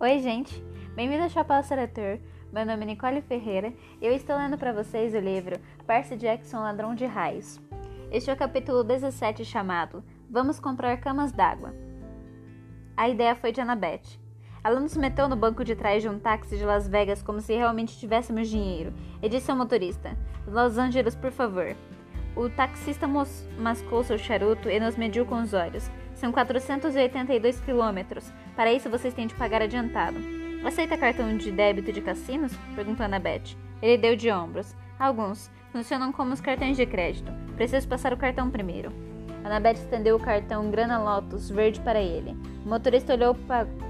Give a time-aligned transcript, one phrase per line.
[0.00, 0.62] Oi, gente!
[0.94, 2.20] Bem-vindo ao Chapéu Seletor.
[2.52, 6.60] Meu nome é Nicole Ferreira e eu estou lendo para vocês o livro Percy Jackson
[6.60, 7.60] Ladrão de Raios.
[8.08, 11.74] Este é o capítulo 17 chamado Vamos comprar camas d'água.
[12.96, 14.20] A ideia foi de Annabeth.
[14.62, 17.56] Ela nos meteu no banco de trás de um táxi de Las Vegas como se
[17.56, 21.74] realmente tivéssemos dinheiro e disse ao motorista: Los Angeles, por favor.
[22.36, 23.08] O taxista
[23.58, 25.90] mascou seu charuto e nos mediu com os olhos.
[26.18, 28.32] São 482 quilômetros.
[28.56, 30.18] Para isso vocês têm de pagar adiantado.
[30.64, 32.52] Aceita cartão de débito de cassinos?
[32.74, 33.56] perguntou Annabeth.
[33.80, 34.74] Ele deu de ombros.
[34.98, 35.48] Alguns.
[35.70, 37.30] Funcionam como os cartões de crédito.
[37.54, 38.92] Preciso passar o cartão primeiro.
[39.44, 42.36] Annabeth estendeu o cartão Grana Lotus verde para ele.
[42.66, 43.36] O motorista olhou,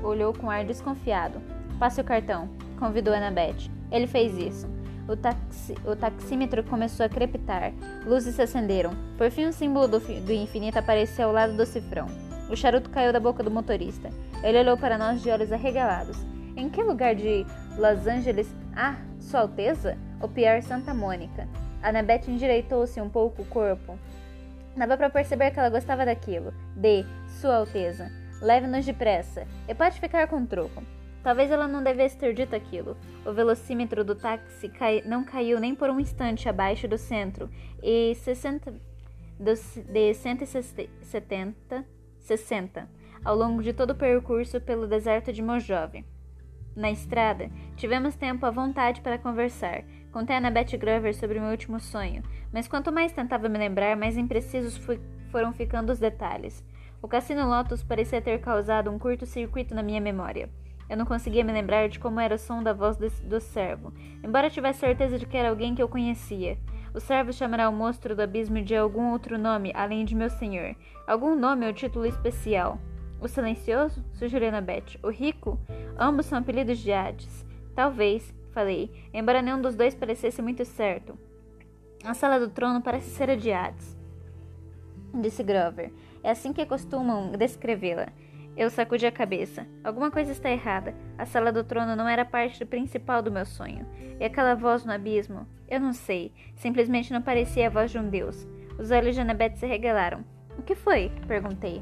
[0.03, 1.41] olhou com ar desconfiado.
[1.79, 3.71] Passe o cartão, convidou Annabeth.
[3.91, 4.69] Ele fez isso.
[5.09, 7.73] O, taxi, o taxímetro começou a crepitar.
[8.05, 8.93] Luzes se acenderam.
[9.17, 12.07] Por fim, um símbolo do, do infinito apareceu ao lado do cifrão.
[12.51, 14.11] O charuto caiu da boca do motorista.
[14.43, 16.19] Ele olhou para nós de olhos arregalados.
[16.55, 17.47] Em que lugar de
[17.79, 18.55] Los Angeles?
[18.77, 19.97] Ah, Sua Alteza?
[20.21, 21.49] Ou pior, Santa Mônica?
[21.83, 23.99] Annabeth endireitou-se um pouco o corpo.
[24.77, 26.53] Dava para perceber que ela gostava daquilo.
[26.77, 27.07] De
[27.41, 28.13] Sua Alteza.
[28.43, 29.47] Leve-nos depressa.
[29.67, 30.83] E pode ficar com troco.
[31.29, 32.97] Talvez ela não devesse ter dito aquilo.
[33.23, 37.51] O velocímetro do táxi cai, não caiu nem por um instante abaixo do centro
[37.83, 38.73] e 60,
[39.39, 41.85] dos, de 170,
[42.19, 42.89] 60
[43.23, 46.03] ao longo de todo o percurso pelo deserto de Mojave.
[46.75, 49.85] Na estrada, tivemos tempo à vontade para conversar.
[50.11, 54.17] Contei a Annabeth Grover sobre meu último sonho, mas quanto mais tentava me lembrar, mais
[54.17, 54.99] imprecisos fui,
[55.31, 56.65] foram ficando os detalhes.
[57.03, 60.49] O Cassino Lotus parecia ter causado um curto-circuito na minha memória.
[60.89, 64.49] Eu não conseguia me lembrar de como era o som da voz do servo, embora
[64.49, 66.59] tivesse certeza de que era alguém que eu conhecia.
[66.95, 70.75] O servo chamará o monstro do abismo de algum outro nome, além de meu senhor.
[71.07, 72.81] Algum nome ou título especial.
[73.21, 74.03] O silencioso?
[74.15, 74.99] Sugeriu Annabeth.
[75.03, 75.59] O rico?
[75.99, 77.47] Ambos são apelidos de Hades.
[77.75, 81.19] Talvez, falei, embora nenhum dos dois parecesse muito certo.
[82.05, 83.97] A sala do trono parece ser a de Hades,
[85.21, 85.93] disse Grover.
[86.23, 88.09] É assim que costumam descrevê-la.
[88.59, 89.69] Eu sacudi a cabeça.
[89.85, 90.93] Alguma coisa está errada.
[91.17, 93.87] A sala do trono não era parte principal do meu sonho.
[94.19, 95.47] E aquela voz no abismo?
[95.69, 96.33] Eu não sei.
[96.57, 98.49] Simplesmente não parecia a voz de um deus.
[98.77, 100.25] Os olhos de Annabeth se regalaram.
[100.59, 101.13] O que foi?
[101.29, 101.81] Perguntei.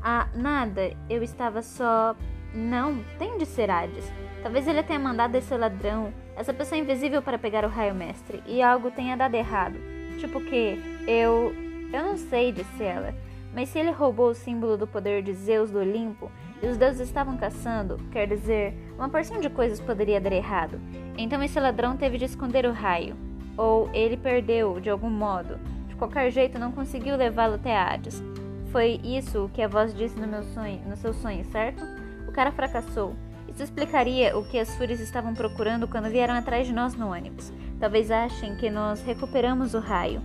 [0.00, 0.92] Ah, nada.
[1.10, 2.14] Eu estava só.
[2.54, 4.08] Não, tem de ser Hades.
[4.44, 8.62] Talvez ele tenha mandado esse ladrão, essa pessoa invisível para pegar o raio mestre, e
[8.62, 9.76] algo tenha dado errado.
[10.18, 11.52] Tipo que eu.
[11.92, 13.12] Eu não sei, disse ela.
[13.54, 16.30] Mas se ele roubou o símbolo do poder de Zeus do Olimpo
[16.62, 20.80] e os deuses estavam caçando, quer dizer, uma porção de coisas poderia dar errado.
[21.18, 23.14] Então esse ladrão teve de esconder o raio.
[23.56, 25.58] Ou ele perdeu, de algum modo.
[25.88, 28.22] De qualquer jeito, não conseguiu levá-lo até Hades.
[28.70, 31.84] Foi isso que a voz disse no meu sonho, no seu sonho, certo?
[32.26, 33.14] O cara fracassou.
[33.46, 37.52] Isso explicaria o que as fúrias estavam procurando quando vieram atrás de nós no ônibus.
[37.78, 40.22] Talvez achem que nós recuperamos o raio.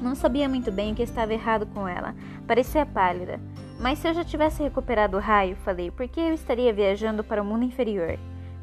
[0.00, 2.14] Não sabia muito bem o que estava errado com ela.
[2.46, 3.40] Parecia pálida.
[3.80, 7.42] Mas se eu já tivesse recuperado o raio, falei, por que eu estaria viajando para
[7.42, 8.18] o mundo inferior?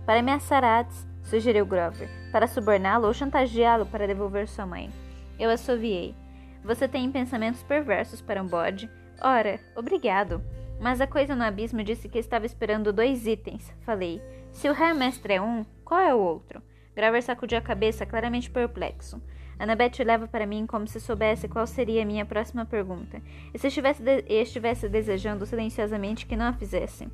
[0.06, 4.90] Para ameaçar Hades, sugeriu Grover, para suborná-lo ou chantageá-lo para devolver sua mãe.
[5.38, 6.16] Eu assoviei.
[6.64, 8.90] Você tem pensamentos perversos para um bode?
[9.22, 10.42] Ora, obrigado.
[10.80, 13.74] Mas a coisa no abismo disse que estava esperando dois itens.
[13.82, 14.22] Falei,
[14.52, 16.62] se o raio mestre é um, qual é o outro?
[16.96, 19.22] Grover sacudiu a cabeça, claramente perplexo.
[19.58, 23.22] Annabeth olhava para mim como se soubesse qual seria a minha próxima pergunta,
[23.54, 27.08] e se estivesse, de estivesse desejando silenciosamente que não a fizesse.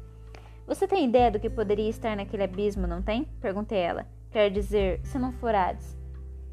[0.67, 3.25] Você tem ideia do que poderia estar naquele abismo, não tem?
[3.41, 4.07] Perguntei ela.
[4.31, 5.97] Quer dizer, se não for Hades.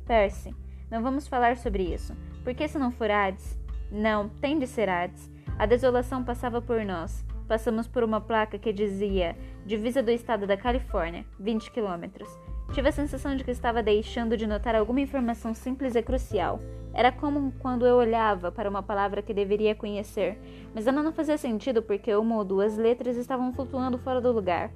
[0.07, 0.55] Percy,
[0.91, 2.17] não vamos falar sobre isso.
[2.43, 3.59] Por que se não for Hades?
[3.91, 5.31] Não, tem de ser Hades.
[5.59, 7.25] A desolação passava por nós.
[7.47, 12.29] Passamos por uma placa que dizia Divisa do Estado da Califórnia, 20 quilômetros.
[12.73, 16.61] Tive a sensação de que estava deixando de notar alguma informação simples e crucial.
[16.93, 20.39] Era como quando eu olhava para uma palavra que deveria conhecer,
[20.75, 24.71] mas ela não fazia sentido porque uma ou duas letras estavam flutuando fora do lugar.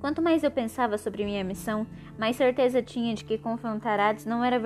[0.00, 1.84] Quanto mais eu pensava sobre minha missão,
[2.16, 4.60] mais certeza tinha de que confrontar Hades não era,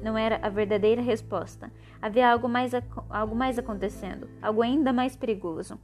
[0.00, 1.72] não era a verdadeira resposta.
[2.00, 2.72] Havia algo mais,
[3.10, 5.78] algo mais acontecendo, algo ainda mais perigoso.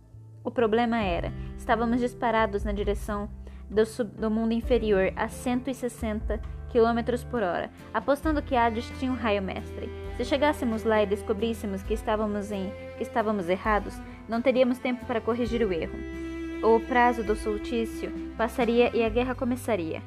[0.44, 3.29] O problema era, estávamos disparados na direção
[3.69, 6.40] do, sub, do mundo inferior a 160
[6.70, 9.88] km por hora, apostando que Hades tinha um raio mestre.
[10.16, 13.94] Se chegássemos lá e descobríssemos que estávamos, em, que estávamos errados,
[14.28, 15.99] não teríamos tempo para corrigir o erro.
[16.62, 20.02] O prazo do soltício passaria e a guerra começaria.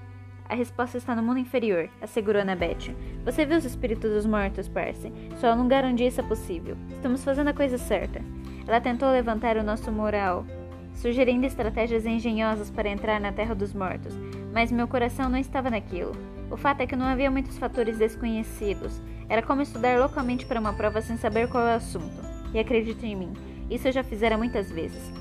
[0.49, 2.95] A resposta está no mundo inferior, assegurou Annabeth.
[3.25, 5.11] Você viu os espíritos dos mortos, Percy?
[5.35, 6.77] Só um lugar isso é possível.
[6.89, 8.21] Estamos fazendo a coisa certa.
[8.65, 10.45] Ela tentou levantar o nosso moral
[10.97, 14.13] sugerindo estratégias engenhosas para entrar na Terra dos Mortos,
[14.51, 16.13] mas meu coração não estava naquilo.
[16.49, 19.01] O fato é que não havia muitos fatores desconhecidos.
[19.29, 22.25] Era como estudar localmente para uma prova sem saber qual é o assunto.
[22.53, 23.33] E acredite em mim,
[23.69, 25.11] isso eu já fizera muitas vezes.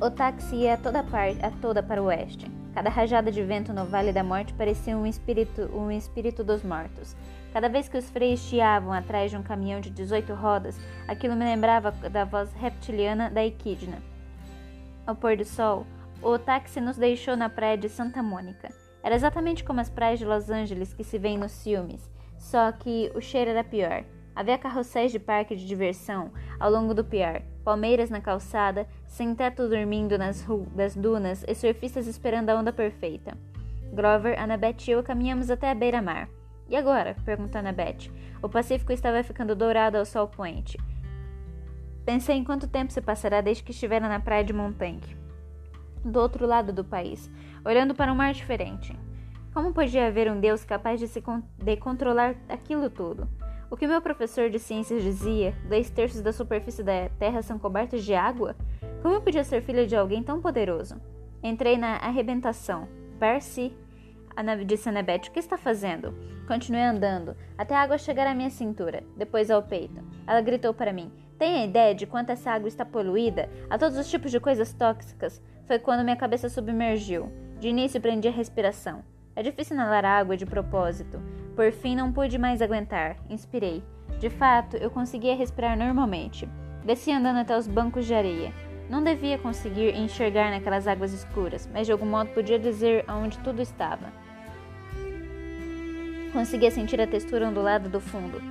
[0.00, 2.50] O táxi ia a toda, a toda para o oeste.
[2.74, 7.16] Cada rajada de vento no Vale da Morte parecia um espírito, um espírito dos mortos.
[7.52, 11.44] Cada vez que os freios chiavam atrás de um caminhão de 18 rodas, aquilo me
[11.44, 13.98] lembrava da voz reptiliana da Equidna.
[15.06, 15.86] Ao pôr do sol,
[16.22, 18.68] o táxi nos deixou na praia de Santa Mônica.
[19.02, 23.10] Era exatamente como as praias de Los Angeles que se veem nos filmes, só que
[23.14, 24.04] o cheiro era pior.
[24.36, 26.30] Havia carrosséis de parque de diversão
[26.60, 30.46] ao longo do piar, palmeiras na calçada, sem teto dormindo nas,
[30.76, 33.36] das dunas e surfistas esperando a onda perfeita.
[33.92, 36.28] Grover, Annabeth e eu caminhamos até a beira-mar.
[36.68, 37.16] E agora?
[37.24, 38.10] perguntou Annabeth.
[38.42, 40.78] O Pacífico estava ficando dourado ao sol poente.
[42.04, 45.16] Pensei em quanto tempo se passará desde que estivera na praia de Montanque,
[46.04, 47.30] do outro lado do país,
[47.64, 48.98] olhando para um mar diferente.
[49.52, 53.28] Como podia haver um Deus capaz de, se con de controlar aquilo tudo?
[53.70, 58.02] O que meu professor de ciências dizia, dois terços da superfície da Terra são cobertos
[58.02, 58.56] de água?
[59.02, 61.00] Como eu podia ser filha de alguém tão poderoso?
[61.42, 62.88] Entrei na arrebentação.
[63.18, 63.76] Percy,
[64.66, 66.14] disse Annabeth, o que está fazendo?
[66.48, 70.02] Continuei andando, até a água chegar à minha cintura, depois ao peito.
[70.26, 73.50] Ela gritou para mim: Tem a ideia de quanto essa água está poluída?
[73.68, 75.42] A todos os tipos de coisas tóxicas.
[75.66, 77.30] Foi quando minha cabeça submergiu.
[77.60, 79.04] De início prendi a respiração.
[79.36, 81.20] É difícil inalar água de propósito.
[81.54, 83.18] Por fim, não pude mais aguentar.
[83.28, 83.84] Inspirei.
[84.18, 86.48] De fato, eu conseguia respirar normalmente.
[86.82, 88.54] Desci andando até os bancos de areia.
[88.88, 93.60] Não devia conseguir enxergar naquelas águas escuras, mas de algum modo podia dizer aonde tudo
[93.60, 94.10] estava.
[96.32, 98.42] Conseguia sentir a textura ondulada do fundo.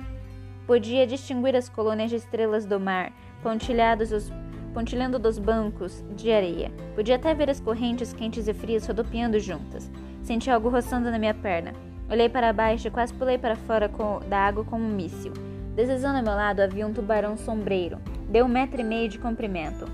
[0.66, 4.32] Podia distinguir as colônias de estrelas do mar, pontilhados os
[4.74, 6.70] pontilhando dos bancos de areia.
[6.94, 9.90] Podia até ver as correntes quentes e frias rodopiando juntas.
[10.22, 11.72] Senti algo roçando na minha perna.
[12.10, 15.32] Olhei para baixo e quase pulei para fora com, da água como um míssil.
[15.74, 17.98] Deslizando ao meu lado havia um tubarão sombreiro.
[18.28, 19.86] Deu um metro e meio de comprimento.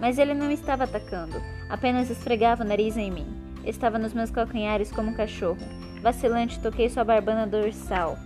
[0.00, 3.26] Mas ele não estava atacando, apenas esfregava o nariz em mim.
[3.64, 5.81] Estava nos meus calcanhares como um cachorro.
[6.02, 8.18] Vacilante, toquei sua barbana dorsal.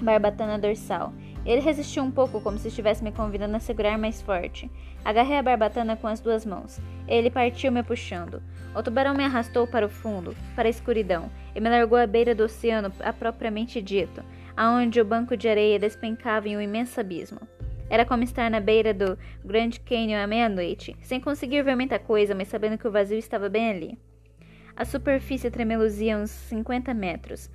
[0.00, 1.12] Barbatana dorsal.
[1.44, 4.70] Ele resistiu um pouco, como se estivesse me convidando a segurar mais forte.
[5.04, 6.80] Agarrei a barbatana com as duas mãos.
[7.06, 8.42] Ele partiu me puxando.
[8.74, 12.34] O tubarão me arrastou para o fundo, para a escuridão, e me largou à beira
[12.34, 14.24] do oceano, a propriamente dito,
[14.56, 17.40] aonde o banco de areia despencava em um imenso abismo.
[17.90, 22.34] Era como estar na beira do Grand Canyon à meia-noite, sem conseguir ver muita coisa,
[22.34, 23.98] mas sabendo que o vazio estava bem ali.
[24.76, 27.48] A superfície tremeluzia uns 50 metros.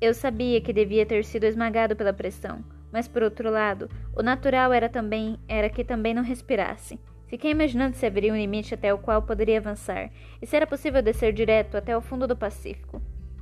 [0.00, 2.64] Eu sabia que devia ter sido esmagado pela pressão.
[2.92, 7.00] Mas por outro lado, o natural era também era que também não respirasse.
[7.26, 10.10] Fiquei imaginando se haveria um limite até o qual poderia avançar,
[10.40, 13.00] e se era possível descer direto até o fundo do Pacífico.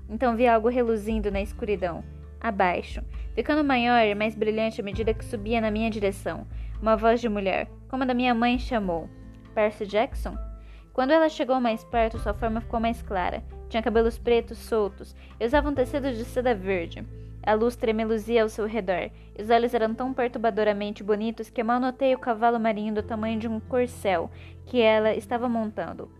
[0.09, 2.05] Então vi algo reluzindo na escuridão,
[2.41, 3.03] abaixo,
[3.35, 6.47] ficando maior e mais brilhante à medida que subia na minha direção.
[6.81, 9.11] Uma voz de mulher, como a da minha mãe, chamou:
[9.55, 10.50] Percy Jackson?
[10.93, 13.43] Quando ela chegou mais perto, sua forma ficou mais clara.
[13.69, 17.07] Tinha cabelos pretos soltos e usava um tecido de seda verde.
[17.43, 21.81] A luz tremeluzia ao seu redor, e os olhos eram tão perturbadoramente bonitos que mal
[21.81, 24.31] notei o cavalo marinho do tamanho de um corcel
[24.67, 26.11] que ela estava montando.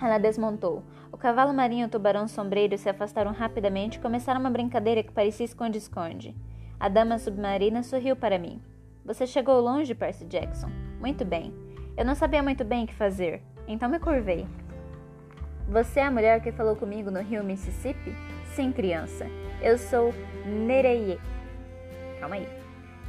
[0.00, 0.82] Ela desmontou.
[1.12, 5.12] O cavalo marinho e o tubarão sombreiro se afastaram rapidamente e começaram uma brincadeira que
[5.12, 6.34] parecia esconde-esconde.
[6.78, 8.62] A dama submarina sorriu para mim.
[9.04, 10.70] Você chegou longe, Percy Jackson.
[10.98, 11.52] Muito bem.
[11.96, 13.42] Eu não sabia muito bem o que fazer,
[13.72, 14.46] então me curvei.
[15.68, 18.12] Você é a mulher que falou comigo no rio Mississippi?
[18.54, 19.26] Sim, criança.
[19.62, 20.12] Eu sou
[20.44, 21.20] Nereie.
[22.18, 22.48] Calma aí.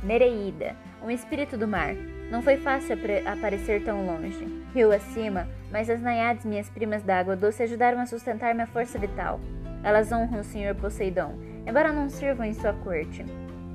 [0.04, 1.96] Nereida, um espírito do mar.
[2.30, 4.46] Não foi fácil aparecer tão longe.
[4.74, 9.40] Rio acima, mas as naiades, minhas primas d'água doce, ajudaram a sustentar minha força vital.
[9.84, 13.26] Elas honram o Senhor Poseidon, embora não sirvam em sua corte.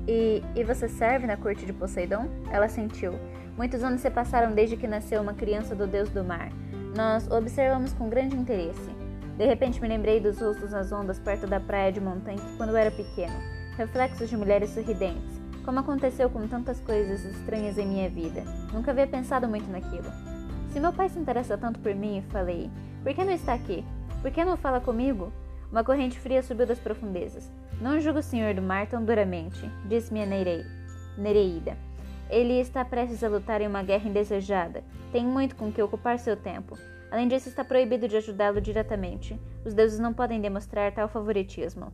[0.07, 2.29] E, e você serve na corte de Poseidon?
[2.49, 3.13] Ela sentiu.
[3.57, 6.49] Muitos anos se passaram desde que nasceu uma criança do deus do mar.
[6.97, 8.89] Nós observamos com grande interesse.
[9.37, 12.75] De repente me lembrei dos rostos nas ondas perto da praia de Montanque quando eu
[12.75, 13.35] era pequeno,
[13.77, 18.43] reflexos de mulheres sorridentes, como aconteceu com tantas coisas estranhas em minha vida.
[18.73, 20.11] Nunca havia pensado muito naquilo.
[20.71, 22.67] Se meu pai se interessa tanto por mim, falei,
[23.03, 23.85] por que não está aqui?
[24.23, 25.31] Por que não fala comigo?
[25.71, 27.47] Uma corrente fria subiu das profundezas.
[27.79, 31.77] Não julgo o senhor do mar tão duramente, disse minha Nereida.
[32.29, 34.83] Ele está prestes a lutar em uma guerra indesejada.
[35.11, 36.77] Tem muito com que ocupar seu tempo.
[37.09, 39.39] Além disso, está proibido de ajudá-lo diretamente.
[39.65, 41.91] Os deuses não podem demonstrar tal favoritismo.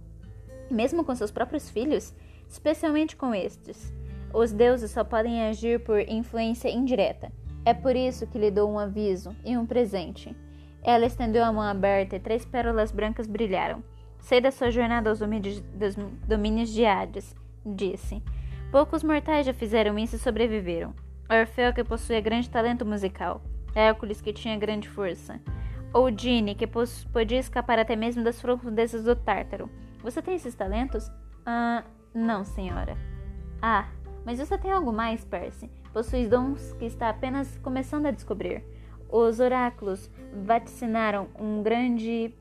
[0.72, 2.14] Mesmo com seus próprios filhos,
[2.50, 3.94] especialmente com estes.
[4.34, 7.32] Os deuses só podem agir por influência indireta.
[7.64, 10.36] É por isso que lhe dou um aviso e um presente.
[10.84, 13.84] Ela estendeu a mão aberta e três pérolas brancas brilharam.
[14.20, 17.36] Sei da sua jornada aos domínios de Hades,
[17.66, 18.22] disse.
[18.74, 20.96] Poucos mortais já fizeram isso e sobreviveram.
[21.30, 23.40] Orfeu, que possuía grande talento musical.
[23.76, 25.40] Hércules, que tinha grande força.
[25.94, 29.70] Odine, que podia escapar até mesmo das profundezas do Tártaro.
[30.02, 31.12] Você tem esses talentos?
[31.46, 31.84] Ah,
[32.16, 32.98] não, senhora.
[33.62, 33.90] Ah,
[34.26, 35.70] mas você tem algo mais, Percy.
[35.94, 38.64] Possui dons que está apenas começando a descobrir.
[39.08, 40.10] Os oráculos
[40.44, 42.34] vaticinaram um grande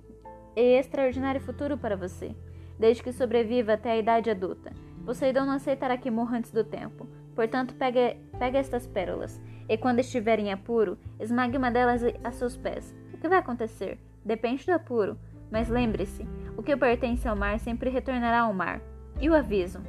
[0.57, 2.35] e extraordinário futuro para você,
[2.79, 4.73] desde que sobreviva até a idade adulta.
[5.05, 7.07] Poseidon não aceitará que morra antes do tempo.
[7.35, 12.57] Portanto, pegue, pegue estas pérolas, e quando estiver em apuro, esmague uma delas a seus
[12.57, 12.95] pés.
[13.13, 13.99] O que vai acontecer?
[14.25, 15.19] Depende do apuro.
[15.51, 18.81] Mas lembre-se, o que pertence ao mar sempre retornará ao mar.
[19.21, 19.81] E o aviso?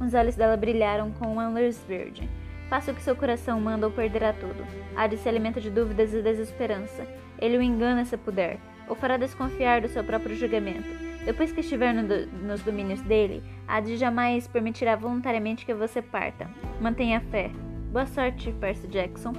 [0.00, 2.28] Os olhos dela brilharam com uma luz verde.
[2.68, 4.66] Faça o que seu coração manda ou perderá tudo.
[4.96, 7.06] Há se alimenta de dúvidas e desesperança.
[7.38, 11.05] Ele o engana se puder, ou fará desconfiar do seu próprio julgamento.
[11.26, 16.48] Depois que estiver no do, nos domínios dele, Hades jamais permitirá voluntariamente que você parta.
[16.80, 17.50] Mantenha fé.
[17.90, 19.32] Boa sorte, Percy Jackson.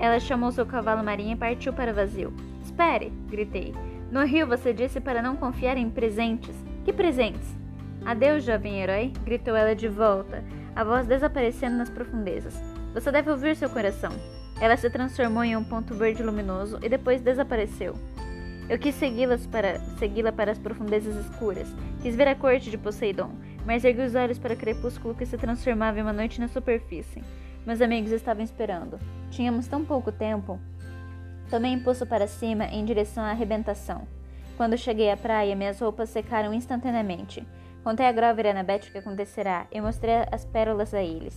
[0.00, 2.34] Ela chamou seu cavalo marinho e partiu para o vazio.
[2.64, 3.12] Espere!
[3.28, 3.72] gritei.
[4.10, 6.56] No rio você disse para não confiar em presentes.
[6.84, 7.56] Que presentes?
[8.04, 9.12] Adeus, jovem herói!
[9.24, 10.42] gritou ela de volta,
[10.74, 12.60] a voz desaparecendo nas profundezas.
[12.92, 14.10] Você deve ouvir seu coração.
[14.60, 17.94] Ela se transformou em um ponto verde luminoso e depois desapareceu.
[18.66, 21.68] Eu quis segui-la para, segui para as profundezas escuras,
[22.00, 23.30] quis ver a corte de Poseidon,
[23.66, 27.22] mas ergui os olhos para o crepúsculo que se transformava em uma noite na superfície.
[27.66, 28.98] Meus amigos estavam esperando.
[29.30, 30.58] Tínhamos tão pouco tempo.
[31.50, 34.08] Tomei impulso para cima em direção à arrebentação.
[34.56, 37.46] Quando cheguei à praia, minhas roupas secaram instantaneamente.
[37.82, 41.36] Contei a Grover e a Annabeth o que acontecerá e mostrei as pérolas a eles.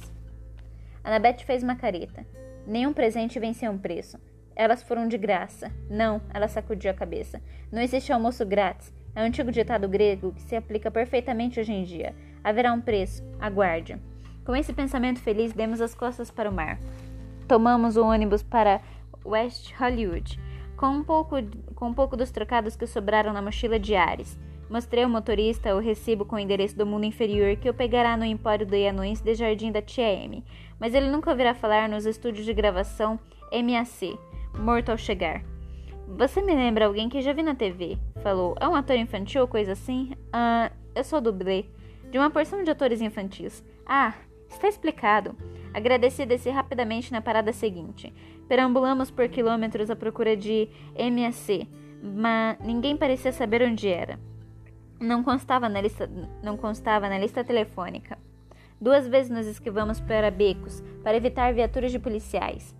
[1.04, 2.26] Annabeth fez uma careta.
[2.66, 4.18] Nenhum presente venceu um preço.
[4.60, 5.72] Elas foram de graça.
[5.88, 7.40] Não, ela sacudiu a cabeça.
[7.72, 8.92] Não existe almoço grátis.
[9.14, 12.16] É um antigo ditado grego que se aplica perfeitamente hoje em dia.
[12.44, 13.24] Haverá um preço.
[13.40, 14.02] Aguarde.
[14.44, 16.80] Com esse pensamento feliz, demos as costas para o mar.
[17.48, 18.82] Tomamos o ônibus para
[19.24, 20.40] West Hollywood,
[20.76, 21.36] com um pouco,
[21.76, 24.40] com um pouco dos trocados que sobraram na mochila de Ares.
[24.68, 28.26] Mostrei ao motorista o recibo com o endereço do mundo inferior que eu pegará no
[28.26, 30.44] empório do Ianuins de Jardim da Tia M,
[30.80, 33.20] mas ele nunca ouvirá falar nos estúdios de gravação
[33.52, 34.18] MAC
[34.54, 35.44] morto ao chegar.
[36.08, 37.98] Você me lembra alguém que já vi na TV?
[38.24, 38.56] Falou.
[38.60, 40.12] É um ator infantil ou coisa assim?
[40.32, 41.66] Ah, eu sou dublê.
[42.10, 43.64] De uma porção de atores infantis.
[43.86, 44.14] Ah,
[44.50, 45.36] está explicado.
[45.74, 48.14] Agradeci desci rapidamente na parada seguinte.
[48.48, 51.68] Perambulamos por quilômetros à procura de MAC,
[52.02, 54.18] mas ninguém parecia saber onde era.
[55.00, 56.10] Não constava na lista,
[56.42, 58.18] não constava na lista telefônica.
[58.80, 62.76] Duas vezes nos esquivamos para becos, para evitar viaturas de policiais.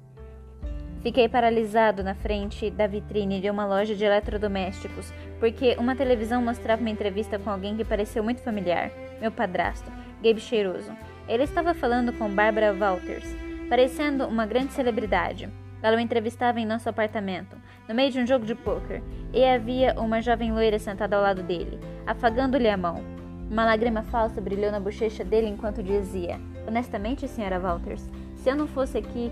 [1.08, 6.82] Fiquei paralisado na frente da vitrine de uma loja de eletrodomésticos, porque uma televisão mostrava
[6.82, 9.90] uma entrevista com alguém que pareceu muito familiar, meu padrasto,
[10.22, 10.92] Gabe Cheiroso.
[11.26, 13.26] Ele estava falando com Barbara Walters,
[13.70, 15.48] parecendo uma grande celebridade.
[15.82, 17.56] Ela o entrevistava em nosso apartamento,
[17.88, 21.42] no meio de um jogo de pôquer, e havia uma jovem loira sentada ao lado
[21.42, 23.02] dele, afagando-lhe a mão.
[23.50, 26.38] Uma lágrima falsa brilhou na bochecha dele enquanto dizia:
[26.68, 29.32] Honestamente, senhora Walters, se eu não fosse aqui,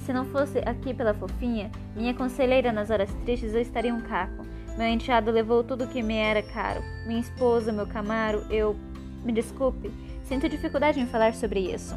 [0.00, 4.44] se não fosse aqui pela fofinha, minha conselheira nas horas tristes, eu estaria um caco.
[4.76, 6.82] Meu enteado levou tudo que me era caro.
[7.06, 8.76] Minha esposa, meu camaro, eu.
[9.24, 9.90] Me desculpe,
[10.22, 11.96] sinto dificuldade em falar sobre isso.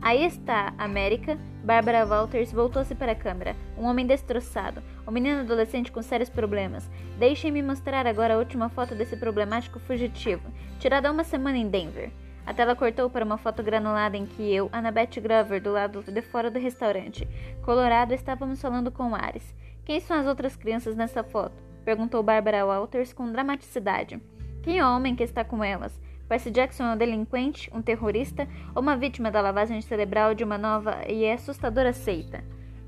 [0.00, 1.36] Aí está, América.
[1.64, 3.56] Bárbara Walters voltou-se para a câmera.
[3.76, 4.80] Um homem destroçado.
[5.04, 6.88] Um menino adolescente com sérios problemas.
[7.18, 12.12] Deixem-me mostrar agora a última foto desse problemático fugitivo, tirada há uma semana em Denver.
[12.46, 16.22] A tela cortou para uma foto granulada em que eu, Annabeth Grover, do lado de
[16.22, 17.28] fora do restaurante.
[17.62, 19.52] Colorado, estávamos falando com Ares.
[19.84, 21.60] Quem são as outras crianças nessa foto?
[21.84, 24.22] Perguntou Barbara Walters com dramaticidade.
[24.62, 26.00] Quem é o homem que está com elas?
[26.28, 30.56] Percy Jackson é um delinquente, um terrorista ou uma vítima da lavagem cerebral de uma
[30.56, 32.44] nova e assustadora seita?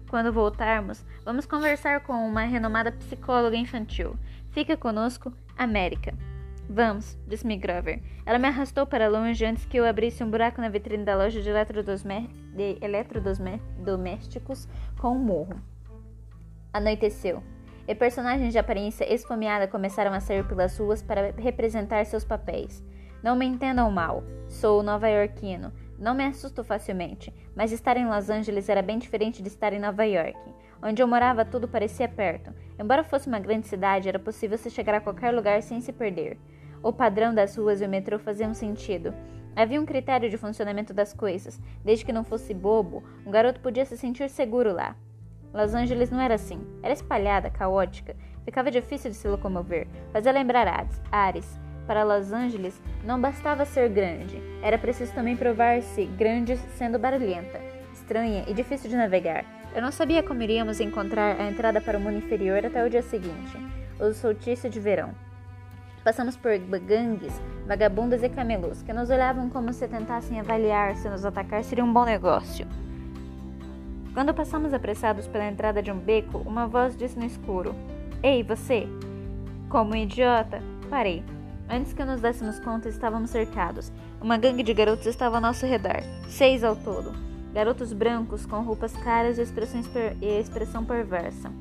[0.09, 4.17] Quando voltarmos, vamos conversar com uma renomada psicóloga infantil.
[4.53, 6.15] Fica conosco, América.
[6.69, 8.03] Vamos, disse-me Grover.
[8.27, 11.41] Ela me arrastou para longe antes que eu abrisse um buraco na vitrine da loja
[11.41, 11.51] de,
[12.55, 15.59] de eletrodomésticos com um morro.
[16.71, 17.43] Anoiteceu,
[17.89, 22.85] e personagens de aparência esfomeada começaram a sair pelas ruas para representar seus papéis.
[23.23, 28.69] Não me entendam mal, sou nova-iorquino, não me assusto facilmente, mas estar em Los Angeles
[28.69, 30.39] era bem diferente de estar em Nova York.
[30.83, 32.55] Onde eu morava, tudo parecia perto.
[32.79, 36.39] Embora fosse uma grande cidade, era possível se chegar a qualquer lugar sem se perder.
[36.83, 39.13] O padrão das ruas e o metrô faziam sentido.
[39.57, 41.61] Havia um critério de funcionamento das coisas.
[41.85, 44.95] Desde que não fosse bobo, um garoto podia se sentir seguro lá.
[45.53, 46.61] Los Angeles não era assim.
[46.83, 48.15] Era espalhada, caótica.
[48.45, 49.89] Ficava difícil de se locomover.
[50.13, 51.59] Fazia lembrar Ares.
[51.89, 54.41] Para Los Angeles, não bastava ser grande.
[54.63, 57.59] Era preciso também provar-se grande sendo barulhenta,
[57.95, 59.45] estranha e difícil de navegar.
[59.75, 63.03] Eu não sabia como iríamos encontrar a entrada para o mundo inferior até o dia
[63.03, 63.57] seguinte,
[63.99, 65.15] o solstício de verão.
[66.05, 67.33] Passamos por gangues,
[67.67, 71.93] vagabundas e camelos, que nos olhavam como se tentassem avaliar se nos atacar seria um
[71.93, 72.67] bom negócio.
[74.15, 77.75] Quando passamos apressados pela entrada de um beco, uma voz disse no escuro:
[78.23, 78.89] Ei, você!
[79.69, 81.23] Como um idiota, parei.
[81.69, 83.93] Antes que nos dessemos conta, estávamos cercados.
[84.21, 87.13] Uma gangue de garotos estava ao nosso redor, seis ao todo.
[87.53, 89.43] Garotos brancos com roupas caras e,
[90.23, 91.53] e expressão perversa.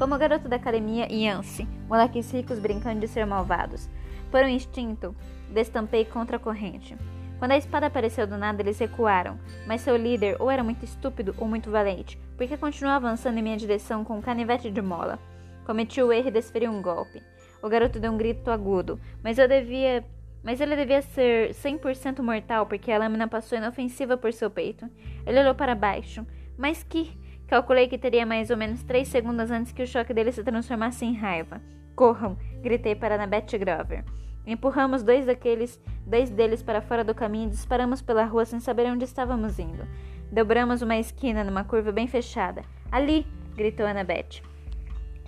[0.00, 3.86] Como o garoto da academia Yance, moleques ricos brincando de ser malvados.
[4.30, 5.14] Por um instinto,
[5.52, 6.96] destampei contra a corrente.
[7.38, 11.34] Quando a espada apareceu do nada, eles recuaram, mas seu líder ou era muito estúpido
[11.36, 15.18] ou muito valente, porque continuou avançando em minha direção com um canivete de mola.
[15.66, 17.22] Cometi o erro e desferi um golpe.
[17.62, 20.02] O garoto deu um grito agudo, mas eu devia
[20.42, 24.88] mas ele devia ser 100% mortal porque a lâmina passou inofensiva por seu peito.
[25.26, 26.26] Ele olhou para baixo.
[26.56, 27.18] Mas que?
[27.50, 31.04] Calculei que teria mais ou menos três segundos antes que o choque dele se transformasse
[31.04, 31.60] em raiva.
[31.96, 32.38] Corram!
[32.62, 34.04] Gritei para Annabeth Grover.
[34.46, 35.76] Empurramos dois daqueles,
[36.06, 39.84] dois deles para fora do caminho e disparamos pela rua sem saber onde estávamos indo.
[40.30, 42.62] Dobramos uma esquina numa curva bem fechada.
[42.92, 43.26] Ali!
[43.56, 44.42] gritou Annabeth.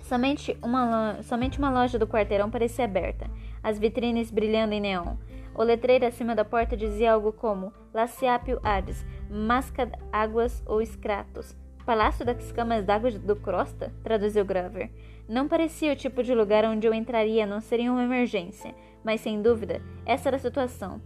[0.01, 3.29] Somente uma, somente uma loja do quarteirão parecia aberta,
[3.61, 5.17] as vitrines brilhando em neon.
[5.53, 11.61] O letreiro acima da porta dizia algo como Laciapio Hades, Mascad Águas ou Escratos.
[11.85, 13.91] Palácio das Camas d'Água do Crosta?
[14.05, 14.89] traduziu Grover.
[15.27, 18.73] Não parecia o tipo de lugar onde eu entraria não ser em uma emergência,
[19.03, 21.01] mas sem dúvida, essa era a situação.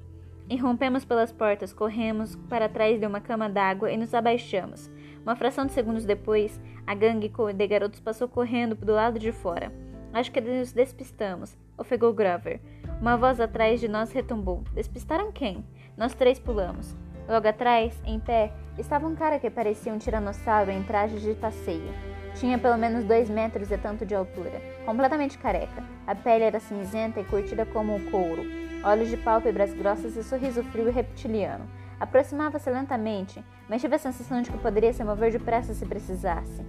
[0.48, 4.88] Irrompemos pelas portas, corremos para trás de uma cama d'água e nos abaixamos.
[5.23, 9.73] Uma fração de segundos depois, a gangue de garotos passou correndo do lado de fora.
[10.13, 12.62] Acho que nos despistamos, ofegou Grover.
[13.01, 14.63] Uma voz atrás de nós retumbou.
[14.75, 15.65] Despistaram quem?
[15.97, 16.95] Nós três pulamos.
[17.27, 21.93] Logo atrás, em pé, estava um cara que parecia um tiranossauro em traje de passeio.
[22.35, 25.83] Tinha pelo menos dois metros e tanto de altura, completamente careca.
[26.05, 28.43] A pele era cinzenta e curtida como o couro,
[28.81, 31.65] olhos de pálpebras grossas e sorriso frio e reptiliano.
[31.99, 36.63] Aproximava-se lentamente, mas tive a sensação de que poderia se mover depressa se precisasse.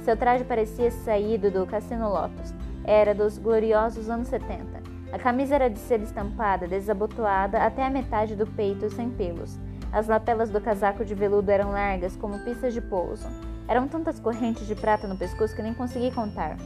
[0.00, 2.52] Seu traje parecia saído do Cassino Lotus.
[2.84, 4.82] Era dos gloriosos anos 70.
[5.10, 9.58] A camisa era de seda estampada, desabotoada até a metade do peito sem pelos.
[9.96, 13.26] As lapelas do casaco de veludo eram largas como pistas de pouso.
[13.66, 16.58] Eram tantas correntes de prata no pescoço que nem consegui contar.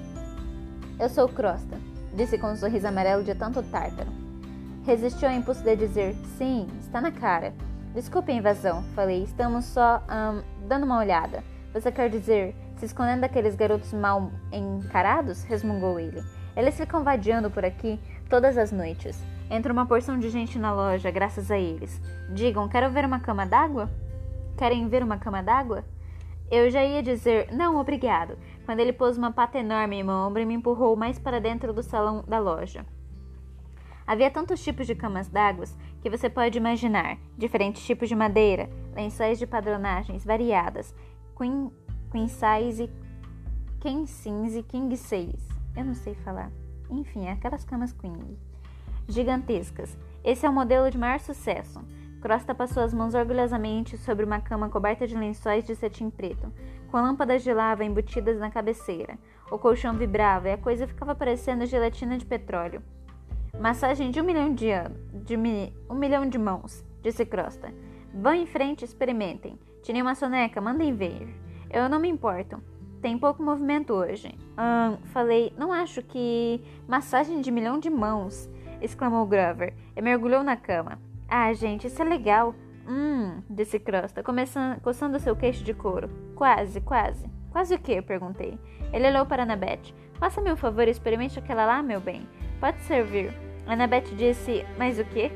[0.99, 1.79] Eu sou Crosta,
[2.13, 4.11] disse com um sorriso amarelo de tanto tártaro.
[4.85, 7.55] Resistiu ao impulso de dizer: Sim, está na cara.
[7.95, 9.23] Desculpe a invasão, falei.
[9.23, 11.45] Estamos só um, dando uma olhada.
[11.73, 15.45] Você quer dizer, se escondendo daqueles garotos mal encarados?
[15.45, 16.21] resmungou ele.
[16.57, 19.23] Eles ficam vadiando por aqui todas as noites.
[19.51, 22.01] Entra uma porção de gente na loja, graças a eles.
[22.33, 23.91] Digam, quero ver uma cama d'água?
[24.57, 25.85] Querem ver uma cama d'água?
[26.49, 30.41] Eu já ia dizer, não, obrigado, quando ele pôs uma pata enorme em meu ombro
[30.41, 32.87] e me empurrou mais para dentro do salão da loja.
[34.07, 35.65] Havia tantos tipos de camas d'água
[36.01, 40.95] que você pode imaginar, diferentes tipos de madeira, lençóis de padronagens variadas,
[41.37, 41.73] queen,
[42.11, 42.91] queen size,
[43.81, 45.49] king size king size.
[45.77, 46.51] Eu não sei falar.
[46.89, 48.37] Enfim, aquelas camas queen
[49.13, 49.97] gigantescas.
[50.23, 51.81] Esse é o modelo de maior sucesso.
[52.21, 56.53] Crosta passou as mãos orgulhosamente sobre uma cama coberta de lençóis de cetim preto,
[56.91, 59.19] com lâmpadas de lava embutidas na cabeceira.
[59.51, 62.83] O colchão vibrava e a coisa ficava parecendo gelatina de petróleo.
[63.59, 67.73] Massagem de um milhão de anos, de mi, um milhão de mãos, disse Crosta.
[68.13, 69.59] Vão em frente, experimentem.
[69.83, 71.29] Tirem uma soneca, mandem ver.
[71.71, 72.63] Eu não me importo.
[73.01, 74.35] Tem pouco movimento hoje.
[74.59, 76.61] Hum, falei, não acho que.
[76.87, 78.49] Massagem de milhão de mãos
[78.81, 80.99] exclamou Grover e mergulhou na cama.
[81.29, 82.55] Ah, gente, isso é legal.
[82.87, 86.11] Hum, disse Crosta, começando, coçando seu queixo de couro.
[86.35, 87.31] Quase, quase.
[87.51, 88.03] Quase o quê?
[88.03, 88.59] perguntei.
[88.93, 89.95] Ele olhou para Annabeth.
[90.15, 92.29] Faça-me um favor e experimente aquela lá, meu bem.
[92.59, 93.33] Pode servir.
[93.67, 95.31] Annabeth disse, mas o quê?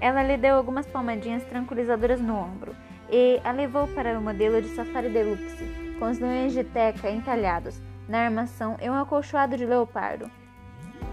[0.00, 2.74] Ela lhe deu algumas palmadinhas tranquilizadoras no ombro
[3.10, 5.64] e a levou para o modelo de Safari Deluxe,
[5.98, 10.30] com os leões de teca entalhados na armação e um acolchoado de leopardo.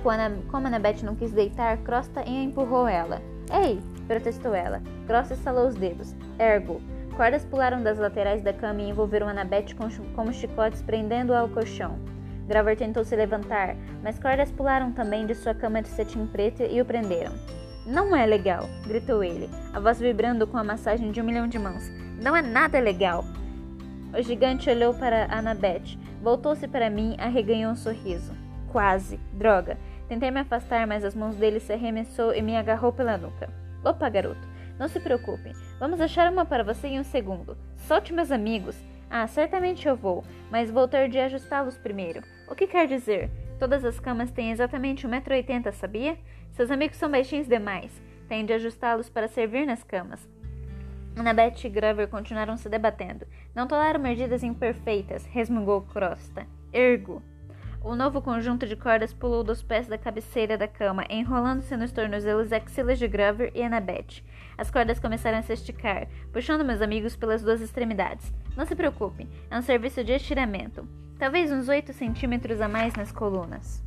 [0.05, 3.19] Como Annabeth não quis deitar, Crosta empurrou ela.
[3.51, 3.81] Ei!
[4.07, 4.79] protestou ela.
[5.07, 6.15] Crosta estalou os dedos.
[6.37, 6.79] Ergo.
[7.17, 9.73] Cordas pularam das laterais da cama e envolveram Annabeth
[10.15, 11.97] como chicotes, prendendo-a ao colchão.
[12.47, 16.79] Grover tentou se levantar, mas cordas pularam também de sua cama de cetim preto e
[16.79, 17.33] o prenderam.
[17.83, 21.57] Não é legal, gritou ele, a voz vibrando com a massagem de um milhão de
[21.57, 21.89] mãos.
[22.21, 23.25] Não é nada legal.
[24.15, 28.45] O gigante olhou para Annabeth, voltou-se para mim, arreganhou um sorriso.
[28.71, 29.17] Quase.
[29.31, 29.77] Droga.
[30.07, 33.49] Tentei me afastar, mas as mãos dele se arremessou e me agarrou pela nuca.
[33.83, 34.47] Opa, garoto.
[34.77, 35.51] Não se preocupe.
[35.79, 37.57] Vamos achar uma para você em um segundo.
[37.77, 38.77] Solte meus amigos.
[39.09, 42.21] Ah, certamente eu vou, mas vou ter de ajustá-los primeiro.
[42.49, 43.29] O que quer dizer?
[43.57, 46.17] Todas as camas têm exatamente 1,80m, sabia?
[46.51, 47.91] Seus amigos são baixinhos demais.
[48.27, 50.27] Tem de ajustá-los para servir nas camas.
[51.15, 53.25] Annabeth e Grover continuaram se debatendo.
[53.53, 56.45] Não tolero medidas imperfeitas, resmungou Crosta.
[56.73, 57.21] Ergo.
[57.85, 62.51] O novo conjunto de cordas pulou dos pés da cabeceira da cama, enrolando-se nos tornozelos
[62.51, 64.23] axilas de Grover e Annabeth.
[64.57, 68.33] As cordas começaram a se esticar, puxando meus amigos pelas duas extremidades.
[68.57, 70.87] Não se preocupe, é um serviço de estiramento.
[71.19, 73.83] Talvez uns 8 centímetros a mais nas colunas.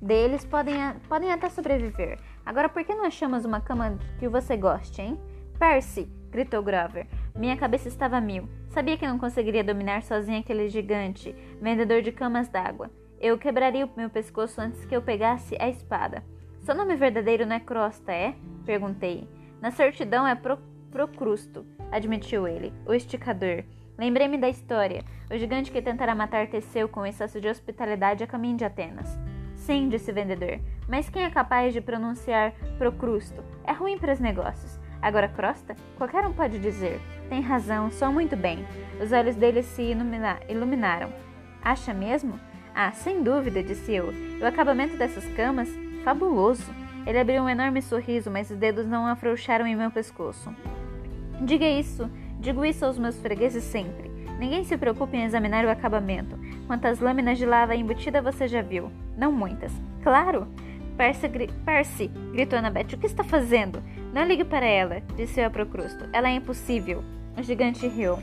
[0.00, 0.76] Deles podem,
[1.08, 2.16] podem até sobreviver.
[2.46, 5.18] Agora, por que não achamos uma cama que você goste, hein?
[5.58, 6.08] Percy!
[6.30, 7.08] gritou Grover.
[7.34, 8.48] Minha cabeça estava mil.
[8.70, 12.88] Sabia que não conseguiria dominar sozinha aquele gigante, vendedor de camas d'água.
[13.20, 16.22] Eu quebraria o meu pescoço antes que eu pegasse a espada.
[16.60, 18.32] Seu nome verdadeiro não é Crosta, é?
[18.64, 19.28] Perguntei.
[19.60, 20.56] Na certidão é Pro
[20.88, 23.64] Procrusto, admitiu ele, o esticador.
[23.98, 25.04] Lembrei-me da história.
[25.30, 29.18] O gigante que tentara matar Teseu com excesso de hospitalidade a caminho de Atenas.
[29.56, 33.44] Sim, disse o vendedor, mas quem é capaz de pronunciar Procrusto?
[33.64, 34.78] É ruim para os negócios.
[35.02, 37.00] Agora, Crosta, qualquer um pode dizer.
[37.30, 38.66] Tem razão, sou muito bem.
[39.02, 41.10] Os olhos dele se ilumina iluminaram.
[41.62, 42.38] Acha mesmo?
[42.74, 44.12] Ah, sem dúvida, disse eu.
[44.42, 45.70] O acabamento dessas camas,
[46.04, 46.70] fabuloso.
[47.06, 50.54] Ele abriu um enorme sorriso, mas os dedos não afrouxaram em meu pescoço.
[51.40, 54.10] Diga isso Digo isso aos meus fregueses sempre.
[54.38, 56.38] Ninguém se preocupe em examinar o acabamento.
[56.66, 58.90] Quantas lâminas de lava embutida você já viu?
[59.14, 59.70] Não muitas.
[60.02, 60.48] Claro!
[60.96, 62.94] Percy, gri Percy gritou Annabeth.
[62.94, 63.82] O que está fazendo?
[64.14, 66.08] Não ligue para ela, disse eu a Procrusto.
[66.14, 67.04] Ela é impossível.
[67.36, 68.18] O gigante riu.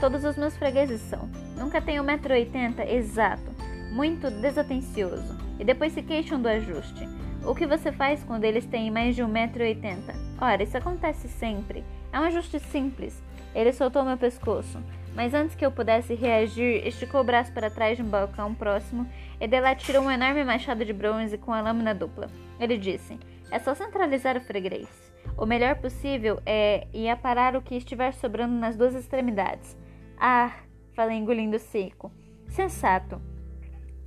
[0.00, 1.28] Todos os meus fregueses são.
[1.56, 3.50] Nunca tenho 1,80m exato.
[3.92, 5.36] Muito desatencioso.
[5.58, 7.08] E depois se queixam do ajuste.
[7.44, 10.14] O que você faz quando eles têm mais de 1,80m?
[10.40, 11.84] Ora, isso acontece sempre.
[12.12, 13.22] É um ajuste simples.
[13.54, 14.78] Ele soltou meu pescoço,
[15.14, 19.08] mas antes que eu pudesse reagir, esticou o braço para trás de um balcão próximo
[19.40, 22.28] e de lá tirou um enorme machado de bronze com a lâmina dupla.
[22.60, 23.18] Ele disse:
[23.50, 25.07] É só centralizar o freguês.
[25.36, 29.76] O melhor possível é ir aparar o que estiver sobrando nas duas extremidades.
[30.18, 30.52] Ah,
[30.94, 32.10] falei engolindo seco.
[32.48, 33.20] Sensato.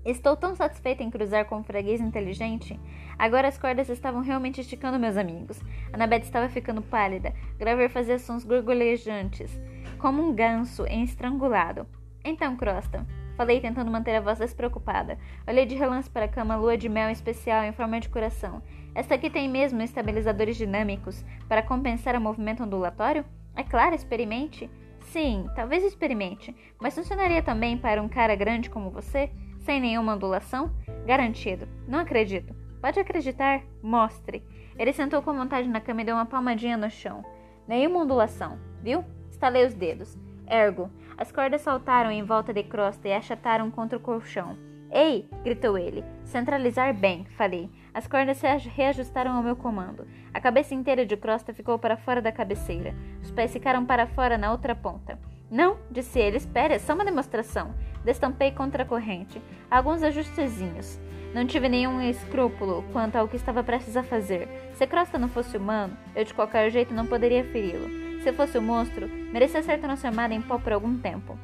[0.03, 2.79] Estou tão satisfeita em cruzar com um freguês inteligente.
[3.19, 5.61] Agora as cordas estavam realmente esticando meus amigos.
[5.93, 7.33] Annabeth estava ficando pálida.
[7.59, 9.61] Graver fazia sons gorgolejantes,
[9.99, 11.85] como um ganso estrangulado.
[12.23, 13.05] Então, Crosta,
[13.41, 15.17] falei tentando manter a voz despreocupada.
[15.47, 18.61] Olhei de relance para a cama lua de mel especial em forma de coração.
[18.93, 23.25] Esta aqui tem mesmo estabilizadores dinâmicos para compensar o movimento ondulatório?
[23.55, 24.69] É claro, experimente.
[24.99, 29.31] Sim, talvez experimente, mas funcionaria também para um cara grande como você?
[29.61, 30.71] sem nenhuma ondulação?
[31.07, 31.67] Garantido.
[31.87, 32.55] Não acredito.
[32.79, 33.63] Pode acreditar?
[33.81, 34.43] Mostre.
[34.77, 37.25] Ele sentou com vontade na cama e deu uma palmadinha no chão.
[37.67, 39.03] Nenhuma ondulação, viu?
[39.31, 40.15] Estalei os dedos.
[40.47, 40.91] Ergo.
[41.17, 44.57] As cordas saltaram em volta de Crosta e achataram contra o colchão.
[44.91, 45.29] Ei!
[45.43, 46.03] gritou ele.
[46.25, 47.69] Centralizar bem, falei.
[47.93, 50.05] As cordas se reajustaram ao meu comando.
[50.33, 52.93] A cabeça inteira de Crosta ficou para fora da cabeceira.
[53.21, 55.17] Os pés ficaram para fora na outra ponta.
[55.49, 57.73] Não, disse ele, espere, é só uma demonstração.
[58.03, 59.41] Destampei contra a corrente.
[59.69, 60.99] Alguns ajustezinhos.
[61.33, 64.49] Não tive nenhum escrúpulo quanto ao que estava prestes a fazer.
[64.73, 68.00] Se Crosta não fosse humano, eu de qualquer jeito não poderia feri-lo.
[68.23, 71.37] Se fosse um monstro, merecia ser transformado em pó por algum tempo.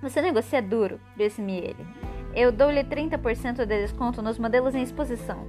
[0.00, 1.86] Você negocia duro, disse-me ele.
[2.34, 5.46] Eu dou-lhe 30% de desconto nos modelos em exposição.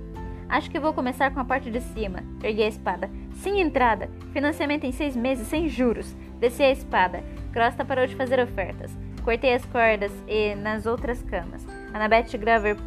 [0.49, 2.23] Acho que vou começar com a parte de cima.
[2.41, 3.09] Ergui a espada.
[3.35, 4.09] Sem entrada.
[4.31, 6.15] Financiamento em seis meses, sem juros.
[6.39, 7.23] Desci a espada.
[7.51, 8.97] Crosta parou de fazer ofertas.
[9.23, 11.67] Cortei as cordas e nas outras camas.
[11.93, 12.77] Annabeth e Grover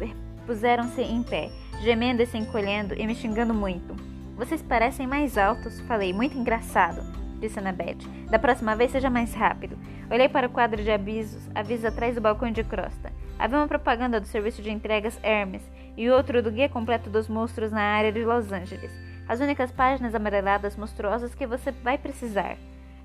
[0.45, 1.51] puseram-se em pé,
[1.83, 3.95] gemendo e se encolhendo e me xingando muito.
[4.35, 6.11] Vocês parecem mais altos, falei.
[6.11, 8.07] Muito engraçado, disse Annabeth.
[8.29, 9.77] Da próxima vez seja mais rápido.
[10.09, 13.11] Olhei para o quadro de avisos, avisos atrás do balcão de Crosta.
[13.37, 15.63] Havia uma propaganda do serviço de entregas Hermes
[15.97, 18.91] e outro do guia completo dos monstros na área de Los Angeles.
[19.27, 22.57] As únicas páginas amareladas monstruosas que você vai precisar.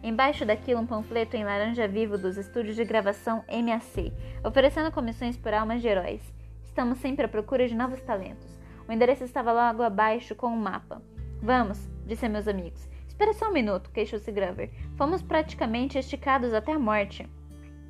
[0.03, 4.13] Embaixo daquilo, um panfleto em laranja vivo dos estúdios de gravação MAC,
[4.45, 6.23] oferecendo comissões por almas de heróis.
[6.63, 8.57] Estamos sempre à procura de novos talentos.
[8.87, 11.03] O endereço estava logo abaixo com um mapa.
[11.43, 12.89] Vamos, disse a meus amigos.
[13.17, 14.71] Espere só um minuto, queixou-se Grover.
[14.95, 17.27] Fomos praticamente esticados até a morte.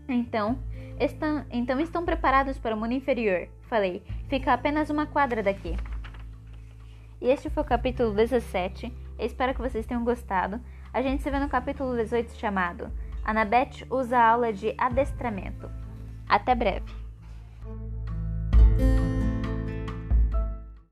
[0.08, 0.56] Então,
[1.00, 4.04] estão, então estão preparados para o mundo inferior, falei.
[4.28, 5.74] Fica apenas uma quadra daqui.
[7.20, 8.86] E este foi o capítulo 17.
[9.18, 10.60] Eu espero que vocês tenham gostado.
[10.92, 12.88] A gente se vê no capítulo 18 chamado
[13.24, 15.68] Anabeth usa aula de adestramento.
[16.28, 16.94] Até breve!